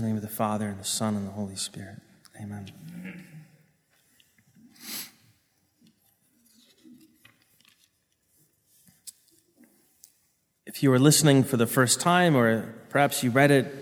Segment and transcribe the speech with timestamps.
[0.00, 2.00] In the name of the Father, and the Son, and the Holy Spirit.
[2.40, 2.72] Amen.
[10.64, 13.74] If you are listening for the first time, or perhaps you read it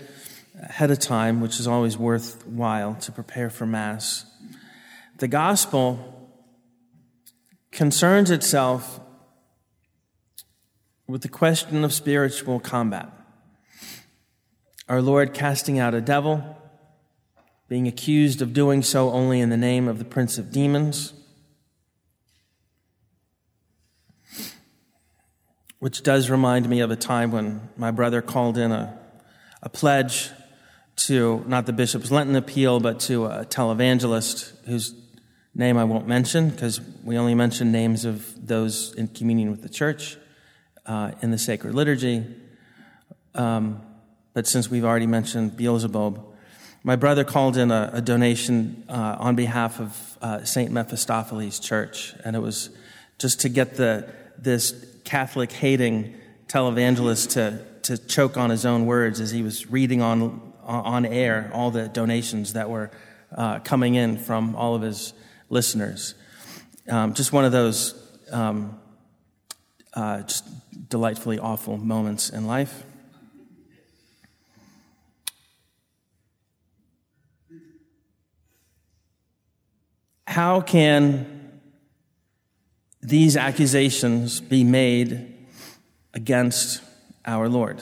[0.61, 4.25] ahead of time, which is always worthwhile to prepare for Mass,
[5.19, 6.33] the Gospel
[7.71, 8.99] concerns itself
[11.07, 13.18] with the question of spiritual combat.
[14.89, 16.57] Our Lord casting out a devil,
[17.67, 21.13] being accused of doing so only in the name of the Prince of Demons,
[25.77, 28.97] which does remind me of a time when my brother called in a,
[29.61, 30.31] a pledge
[30.95, 34.95] to not the bishop's Lenten appeal, but to a televangelist whose
[35.53, 39.69] name I won't mention because we only mention names of those in communion with the
[39.69, 40.17] church
[40.87, 42.25] uh, in the sacred liturgy.
[43.35, 43.83] Um,
[44.39, 46.25] but since we've already mentioned Beelzebub,
[46.83, 50.71] my brother called in a, a donation uh, on behalf of uh, St.
[50.71, 52.69] Mephistopheles Church, and it was
[53.17, 56.15] just to get the, this Catholic hating
[56.47, 61.51] televangelist to, to choke on his own words as he was reading on, on air
[61.53, 62.91] all the donations that were
[63.35, 65.11] uh, coming in from all of his
[65.49, 66.15] listeners.
[66.87, 67.93] Um, just one of those
[68.31, 68.79] um,
[69.93, 70.45] uh, just
[70.87, 72.85] delightfully awful moments in life.
[80.29, 81.59] How can
[83.01, 85.35] these accusations be made
[86.13, 86.83] against
[87.25, 87.81] our Lord?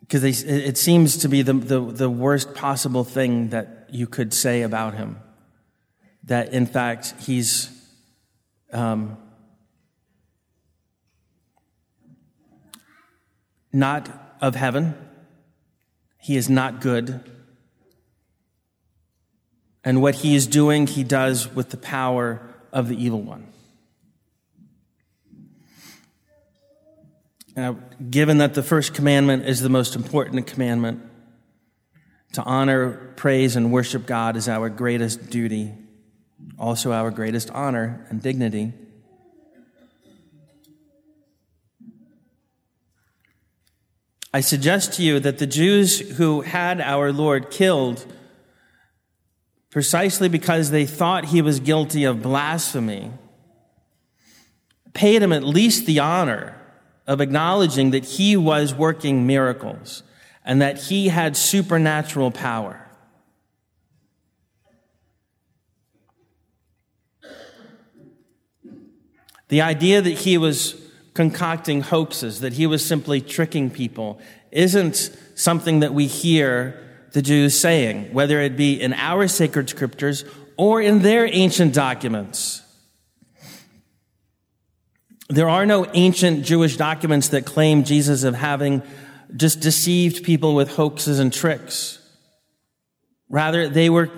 [0.00, 4.62] Because it seems to be the, the, the worst possible thing that you could say
[4.62, 5.20] about him.
[6.24, 7.70] That in fact, he's
[8.72, 9.16] um,
[13.72, 14.08] not
[14.40, 14.96] of heaven,
[16.18, 17.36] he is not good
[19.84, 22.40] and what he is doing, he does with the power
[22.72, 23.46] of the evil one.
[27.56, 27.78] Now,
[28.10, 31.02] given that the first commandment is the most important commandment,
[32.34, 35.74] to honor, praise, and worship God is our greatest duty,
[36.58, 38.72] also our greatest honor and dignity.
[44.32, 48.06] I suggest to you that the Jews who had our Lord killed
[49.70, 53.12] precisely because they thought he was guilty of blasphemy,
[54.92, 56.56] paid him at least the honor
[57.06, 60.02] of acknowledging that he was working miracles
[60.44, 62.86] and that he had supernatural power.
[69.48, 70.80] The idea that he was
[71.14, 74.20] concocting hoaxes, that he was simply tricking people,
[74.52, 80.24] isn't something that we hear the Jews saying, whether it be in our sacred scriptures
[80.56, 82.62] or in their ancient documents.
[85.28, 88.82] There are no ancient Jewish documents that claim Jesus of having
[89.36, 91.98] just deceived people with hoaxes and tricks.
[93.28, 94.10] Rather, they were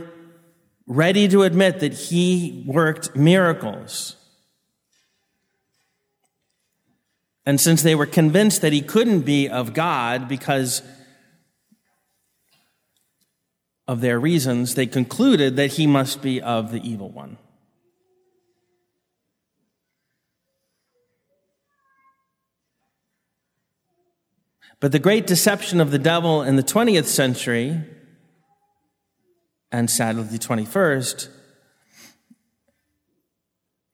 [0.87, 4.17] ready to admit that he worked miracles.
[7.45, 10.83] And since they were convinced that he couldn't be of God because
[13.93, 17.37] of their reasons, they concluded that he must be of the evil one.
[24.81, 27.83] But the great deception of the devil in the 20th century,
[29.71, 31.29] and sadly the 21st,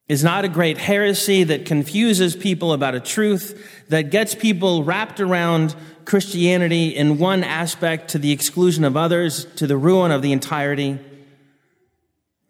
[0.09, 5.21] is not a great heresy that confuses people about a truth, that gets people wrapped
[5.21, 5.77] around
[6.07, 10.99] Christianity in one aspect to the exclusion of others, to the ruin of the entirety,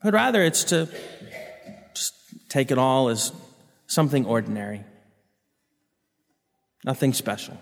[0.03, 0.89] but rather it's to
[1.95, 2.15] just
[2.49, 3.33] take it all as
[3.89, 4.85] something ordinary,
[6.85, 7.59] nothing special,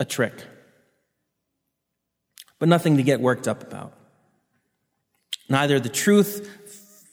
[0.00, 0.32] a trick,
[2.58, 3.92] but nothing to get worked up about.
[5.48, 6.48] Neither the truth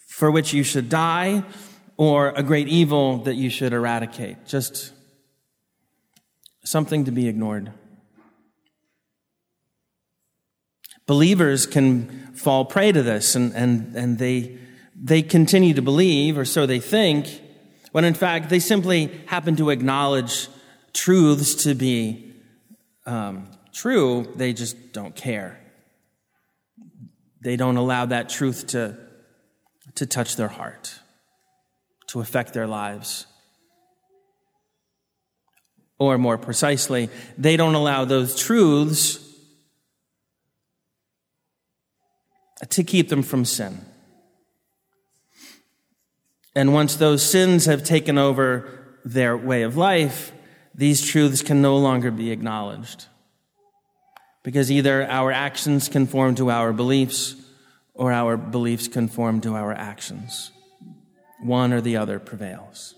[0.07, 1.43] for which you should die
[1.97, 4.45] or a great evil that you should eradicate.
[4.45, 4.93] Just
[6.63, 7.71] something to be ignored.
[11.07, 14.57] Believers can fall prey to this and, and, and they,
[14.95, 17.41] they continue to believe, or so they think,
[17.91, 20.47] when in fact they simply happen to acknowledge
[20.93, 22.33] truths to be
[23.05, 25.60] um, true, they just don't care.
[27.41, 28.97] They don't allow that truth to,
[29.95, 30.99] to touch their heart,
[32.07, 33.25] to affect their lives.
[35.97, 39.19] Or more precisely, they don't allow those truths
[42.69, 43.85] to keep them from sin.
[46.55, 50.31] And once those sins have taken over their way of life,
[50.75, 53.07] these truths can no longer be acknowledged.
[54.43, 57.35] Because either our actions conform to our beliefs
[57.93, 60.51] or our beliefs conform to our actions.
[61.41, 62.95] One or the other prevails.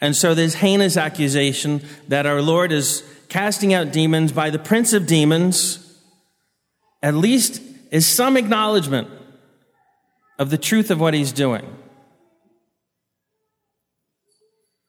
[0.00, 4.92] And so, this heinous accusation that our Lord is casting out demons by the prince
[4.92, 5.98] of demons,
[7.02, 9.08] at least is some acknowledgement
[10.38, 11.64] of the truth of what he's doing.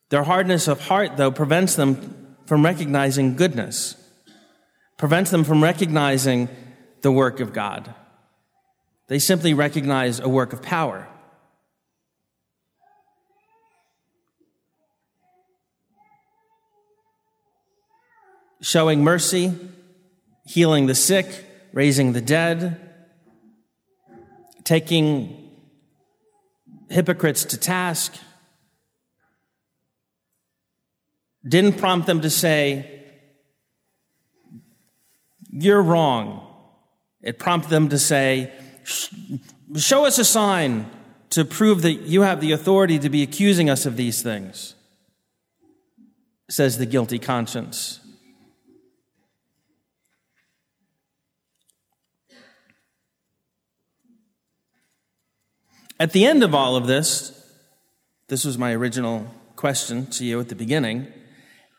[0.09, 3.95] Their hardness of heart, though, prevents them from recognizing goodness,
[4.97, 6.49] prevents them from recognizing
[7.01, 7.93] the work of God.
[9.07, 11.07] They simply recognize a work of power.
[18.61, 19.53] showing mercy,
[20.45, 22.79] healing the sick, raising the dead,
[24.63, 25.51] taking
[26.89, 28.15] hypocrites to task,
[31.47, 33.03] didn't prompt them to say,
[35.49, 36.43] You're wrong.
[37.21, 38.51] It prompted them to say,
[39.75, 40.89] Show us a sign
[41.31, 44.75] to prove that you have the authority to be accusing us of these things,
[46.49, 47.99] says the guilty conscience.
[55.99, 57.33] At the end of all of this,
[58.27, 61.11] this was my original question to you at the beginning.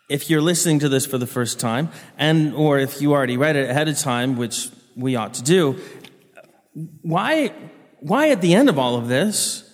[0.09, 3.57] If you're listening to this for the first time, and or if you already read
[3.57, 5.79] it ahead of time, which we ought to do,
[7.03, 7.53] why,
[8.01, 9.65] why at the end of all of this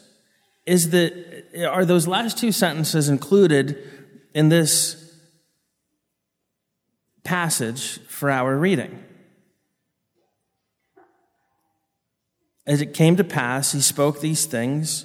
[0.66, 1.12] is that
[1.68, 3.78] are those last two sentences included
[4.34, 5.14] in this
[7.22, 9.04] passage for our reading?
[12.66, 15.04] As it came to pass, he spoke these things.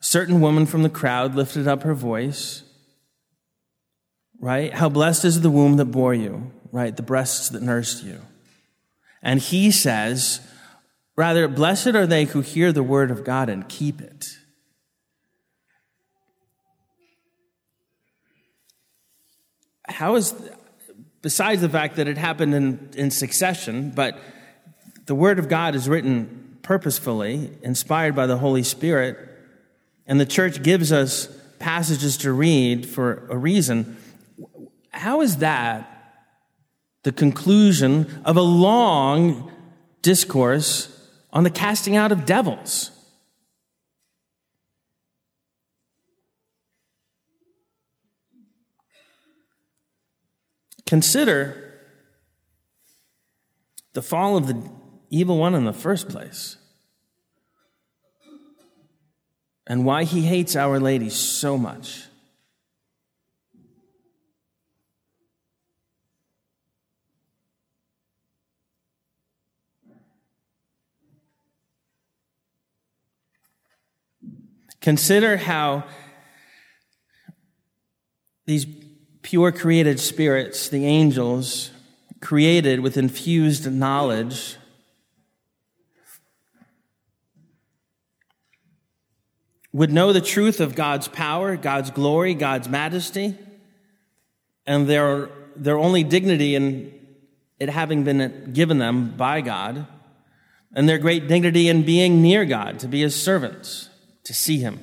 [0.00, 2.62] A certain woman from the crowd lifted up her voice.
[4.40, 4.72] Right?
[4.72, 6.96] How blessed is the womb that bore you, right?
[6.96, 8.20] The breasts that nursed you.
[9.22, 10.40] And he says,
[11.16, 14.26] rather, blessed are they who hear the word of God and keep it.
[19.88, 20.34] How is,
[21.22, 24.18] besides the fact that it happened in, in succession, but
[25.06, 29.16] the word of God is written purposefully, inspired by the Holy Spirit,
[30.06, 31.28] and the church gives us
[31.58, 33.96] passages to read for a reason.
[34.96, 35.92] How is that
[37.02, 39.52] the conclusion of a long
[40.00, 40.88] discourse
[41.32, 42.90] on the casting out of devils?
[50.86, 51.74] Consider
[53.92, 54.70] the fall of the
[55.10, 56.56] evil one in the first place.
[59.66, 62.04] And why he hates Our Lady so much.
[74.86, 75.82] Consider how
[78.44, 78.64] these
[79.20, 81.72] pure created spirits, the angels,
[82.20, 84.54] created with infused knowledge,
[89.72, 93.36] would know the truth of God's power, God's glory, God's majesty,
[94.68, 96.94] and their, their only dignity in
[97.58, 99.88] it having been given them by God,
[100.72, 103.90] and their great dignity in being near God, to be his servants,
[104.26, 104.80] to see him.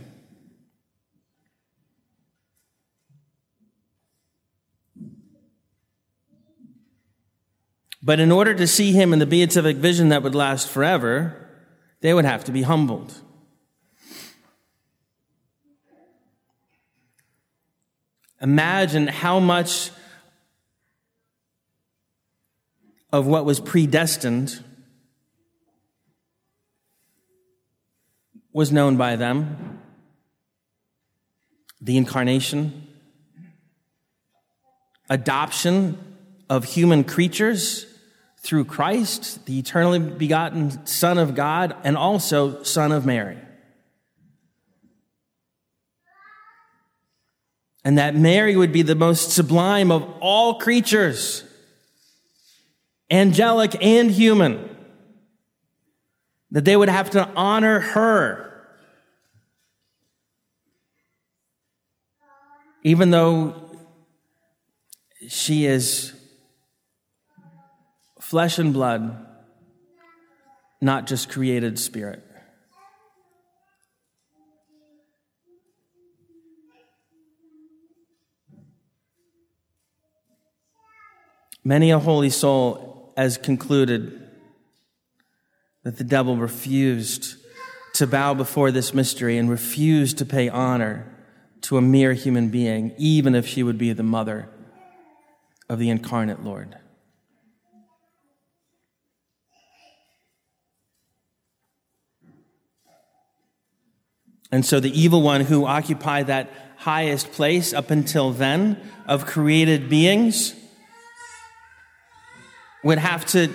[8.02, 11.50] But in order to see him in the beatific vision that would last forever,
[12.00, 13.14] they would have to be humbled.
[18.42, 19.92] Imagine how much
[23.12, 24.64] of what was predestined
[28.54, 29.82] was known by them.
[31.82, 32.88] The incarnation,
[35.10, 35.98] adoption
[36.50, 37.86] of human creatures
[38.40, 43.38] through Christ, the eternally begotten Son of God, and also Son of Mary.
[47.84, 51.44] and that Mary would be the most sublime of all creatures,
[53.12, 54.73] angelic and human,
[56.54, 58.52] that they would have to honor her.
[62.84, 63.56] Even though
[65.28, 66.14] she is
[68.22, 69.26] flesh and blood,
[70.80, 72.24] not just created spirit.
[81.64, 84.23] Many a holy soul has concluded
[85.84, 87.36] that the devil refused
[87.94, 91.10] to bow before this mystery and refused to pay honor
[91.62, 94.50] to a mere human being, even if she would be the mother
[95.70, 96.78] of the incarnate Lord.
[104.52, 109.90] And so the evil one who occupied that highest place up until then of created
[109.90, 110.54] beings
[112.84, 113.48] would have to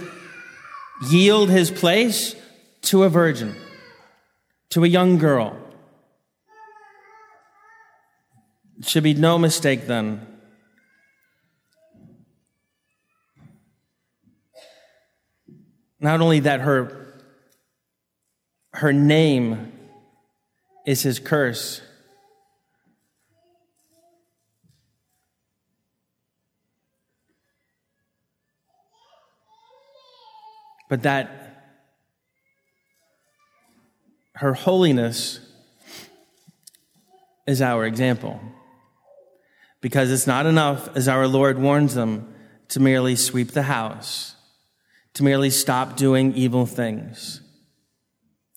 [1.03, 2.35] yield his place
[2.83, 3.55] to a virgin,
[4.71, 5.57] to a young girl.
[8.79, 10.27] It should be no mistake then.
[16.01, 17.21] Not only that her,
[18.73, 19.73] her name
[20.87, 21.81] is his curse,
[30.89, 31.39] but that
[34.35, 35.41] her holiness
[37.47, 38.41] is our example.
[39.81, 42.35] Because it's not enough, as our Lord warns them,
[42.69, 44.35] to merely sweep the house,
[45.15, 47.41] to merely stop doing evil things.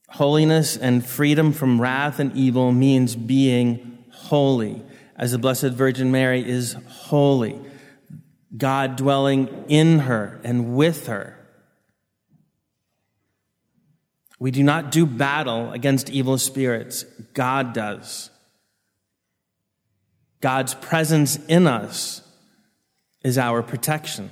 [0.10, 4.84] Holiness and freedom from wrath and evil means being holy,
[5.16, 7.60] as the Blessed Virgin Mary is holy,
[8.56, 11.41] God dwelling in her and with her.
[14.42, 17.04] We do not do battle against evil spirits.
[17.36, 18.32] God does.
[20.40, 22.24] God's presence in us
[23.24, 24.32] is our protection.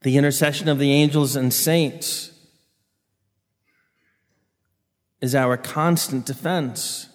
[0.00, 2.30] The intercession of the angels and saints
[5.20, 7.10] is our constant defense.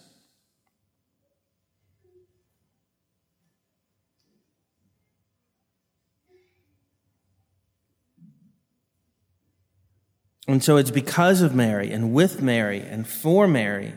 [10.48, 13.94] And so it's because of Mary and with Mary and for Mary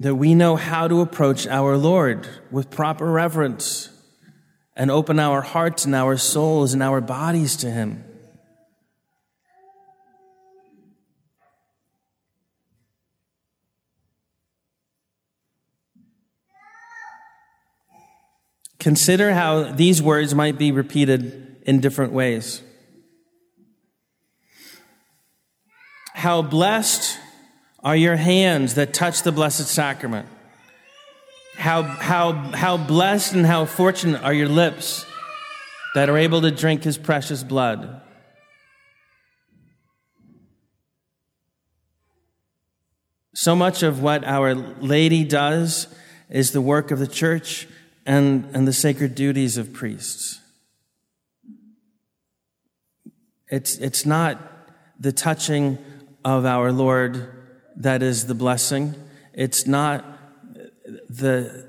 [0.00, 3.88] that we know how to approach our Lord with proper reverence
[4.74, 8.04] and open our hearts and our souls and our bodies to Him.
[18.80, 22.62] Consider how these words might be repeated in different ways.
[26.14, 27.18] How blessed
[27.82, 30.28] are your hands that touch the Blessed Sacrament.
[31.56, 35.04] How, how, how blessed and how fortunate are your lips
[35.94, 38.00] that are able to drink his precious blood.
[43.34, 45.88] So much of what Our Lady does
[46.30, 47.66] is the work of the church
[48.06, 50.40] and, and the sacred duties of priests.
[53.52, 54.40] It's, it's not
[54.98, 55.76] the touching
[56.24, 57.30] of our Lord
[57.76, 58.94] that is the blessing.
[59.34, 60.06] It's not
[61.10, 61.68] the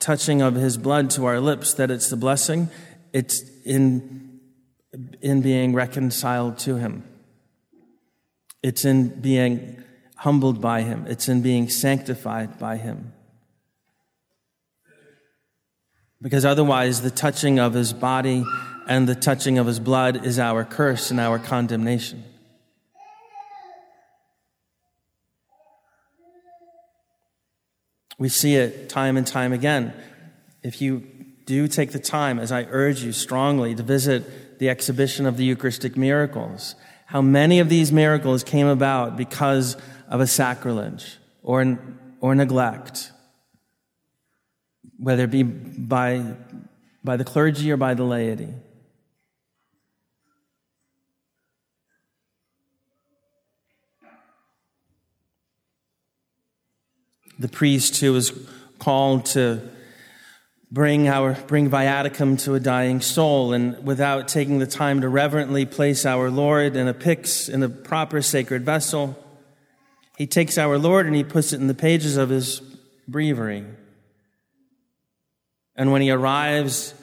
[0.00, 2.70] touching of his blood to our lips that it's the blessing.
[3.12, 4.40] It's in,
[5.22, 7.04] in being reconciled to him.
[8.64, 9.84] It's in being
[10.16, 11.06] humbled by him.
[11.06, 13.12] It's in being sanctified by him.
[16.20, 18.44] Because otherwise, the touching of his body
[18.86, 22.24] and the touching of his blood is our curse and our condemnation.
[28.18, 29.92] We see it time and time again.
[30.62, 31.00] If you
[31.44, 35.44] do take the time, as I urge you strongly, to visit the exhibition of the
[35.44, 36.74] Eucharistic miracles,
[37.06, 39.76] how many of these miracles came about because
[40.08, 41.78] of a sacrilege or,
[42.20, 43.12] or neglect,
[44.98, 46.34] whether it be by,
[47.04, 48.48] by the clergy or by the laity.
[57.38, 58.32] The priest who was
[58.78, 59.60] called to
[60.70, 63.52] bring our bring viaticum to a dying soul.
[63.52, 67.68] And without taking the time to reverently place our lord in a pyx in a
[67.68, 69.22] proper sacred vessel
[70.16, 72.60] he takes our lord and he puts it in the pages of his
[73.06, 73.64] breviary.
[75.76, 76.94] And when he arrives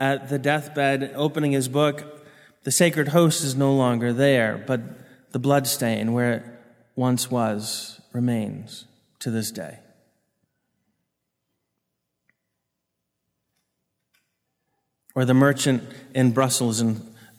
[0.00, 2.26] at the deathbed opening his book
[2.64, 4.80] the sacred host is no longer there but
[5.32, 6.44] the blood stain where it
[6.96, 8.84] once was remains
[9.26, 9.80] to this day.
[15.16, 15.82] Or the merchant
[16.14, 16.90] in Brussels in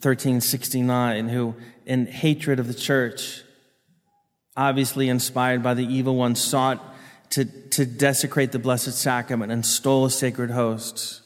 [0.02, 3.42] 1369 who, in hatred of the church,
[4.58, 6.84] obviously inspired by the evil one, sought
[7.30, 11.22] to, to desecrate the Blessed Sacrament and stole sacred hosts.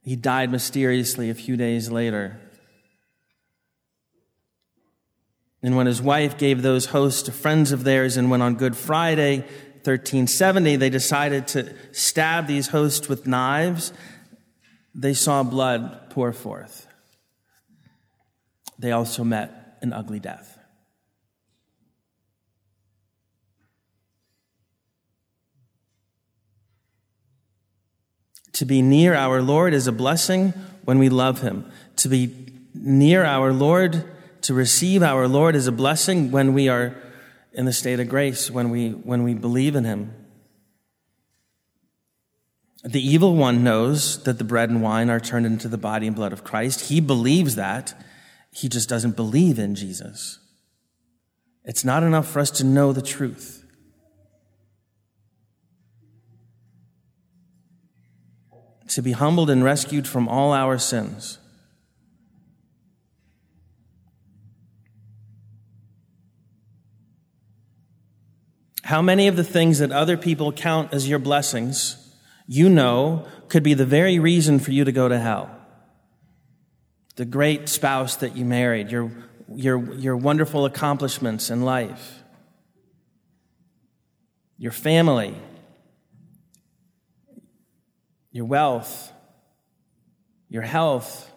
[0.00, 2.40] He died mysteriously a few days later.
[5.62, 8.76] And when his wife gave those hosts to friends of theirs, and when on Good
[8.76, 9.38] Friday,
[9.84, 13.92] 1370, they decided to stab these hosts with knives,
[14.94, 16.86] they saw blood pour forth.
[18.78, 20.58] They also met an ugly death.
[28.52, 30.52] To be near our Lord is a blessing
[30.84, 31.70] when we love him.
[31.96, 34.04] To be near our Lord,
[34.48, 36.96] to receive our Lord is a blessing when we are
[37.52, 40.14] in the state of grace, when we, when we believe in him.
[42.82, 46.16] The evil one knows that the bread and wine are turned into the body and
[46.16, 46.88] blood of Christ.
[46.88, 47.92] He believes that.
[48.50, 50.38] He just doesn't believe in Jesus.
[51.62, 53.66] It's not enough for us to know the truth.
[58.88, 61.37] to be humbled and rescued from all our sins.
[68.88, 72.10] How many of the things that other people count as your blessings,
[72.46, 75.54] you know, could be the very reason for you to go to hell?
[77.16, 79.12] The great spouse that you married, your,
[79.54, 82.22] your, your wonderful accomplishments in life,
[84.56, 85.34] your family,
[88.32, 89.12] your wealth,
[90.48, 91.30] your health.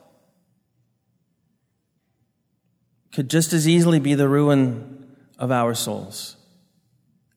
[3.12, 6.38] Could just as easily be the ruin of our souls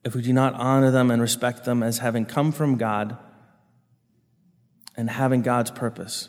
[0.04, 3.16] if we do not honor them and respect them as having come from God
[4.96, 6.28] and having God's purpose.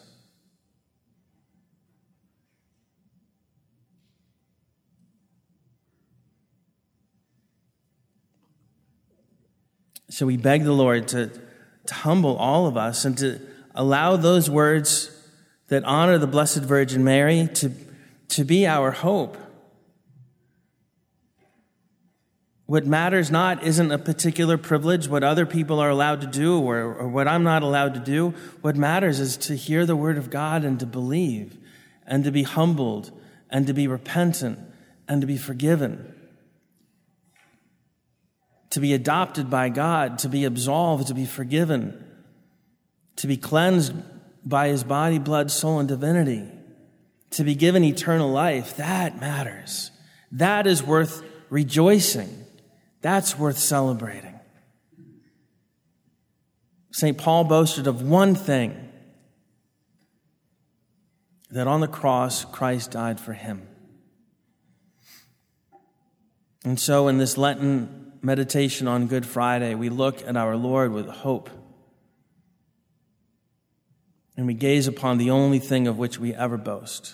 [10.10, 11.30] So we beg the Lord to
[11.88, 13.40] to humble all of us and to
[13.74, 15.12] allow those words
[15.68, 17.72] that honor the Blessed Virgin Mary to,
[18.30, 19.38] to be our hope.
[22.66, 26.96] What matters not isn't a particular privilege, what other people are allowed to do or,
[26.96, 28.34] or what I'm not allowed to do.
[28.62, 31.58] What matters is to hear the word of God and to believe
[32.08, 33.12] and to be humbled
[33.50, 34.60] and to be repentant
[35.08, 36.16] and to be forgiven
[38.76, 42.04] to be adopted by God, to be absolved, to be forgiven,
[43.16, 43.94] to be cleansed
[44.44, 46.46] by his body, blood, soul, and divinity,
[47.30, 49.92] to be given eternal life, that matters.
[50.30, 52.45] That is worth rejoicing.
[53.06, 54.40] That's worth celebrating.
[56.92, 57.16] St.
[57.16, 58.90] Paul boasted of one thing
[61.52, 63.68] that on the cross, Christ died for him.
[66.64, 71.08] And so, in this Lenten meditation on Good Friday, we look at our Lord with
[71.08, 71.52] hope.
[74.36, 77.14] And we gaze upon the only thing of which we ever boast.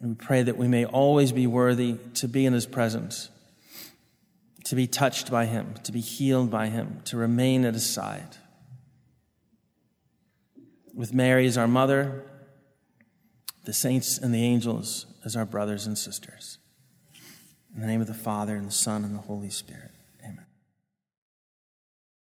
[0.00, 3.30] And we pray that we may always be worthy to be in His presence,
[4.64, 8.36] to be touched by Him, to be healed by Him, to remain at His side.
[10.94, 12.24] With Mary as our mother,
[13.64, 16.58] the saints and the angels as our brothers and sisters.
[17.74, 19.91] In the name of the Father, and the Son, and the Holy Spirit.